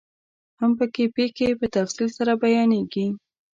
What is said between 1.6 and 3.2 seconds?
تفصیل سره بیانیږي.